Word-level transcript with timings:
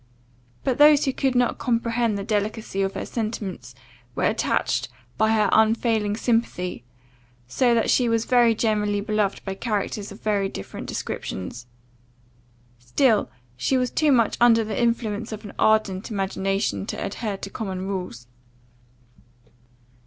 But 0.63 0.79
those 0.79 1.05
who 1.05 1.13
could 1.13 1.35
not 1.35 1.59
comprehend 1.59 2.17
the 2.17 2.23
delicacy 2.23 2.81
of 2.81 2.95
her 2.95 3.05
sentiments, 3.05 3.75
were 4.15 4.23
attached 4.23 4.89
by 5.15 5.29
her 5.33 5.47
unfailing 5.51 6.17
sympathy, 6.17 6.83
so 7.47 7.75
that 7.75 7.91
she 7.91 8.09
was 8.09 8.25
very 8.25 8.55
generally 8.55 8.99
beloved 8.99 9.45
by 9.45 9.53
characters 9.53 10.11
of 10.11 10.19
very 10.19 10.49
different 10.49 10.87
descriptions; 10.87 11.67
still, 12.79 13.29
she 13.55 13.77
was 13.77 13.91
too 13.91 14.11
much 14.11 14.37
under 14.41 14.63
the 14.63 14.81
influence 14.81 15.31
of 15.31 15.43
an 15.45 15.53
ardent 15.59 16.09
imagination 16.09 16.87
to 16.87 17.05
adhere 17.05 17.37
to 17.37 17.51
common 17.51 17.85
rules. 17.87 18.25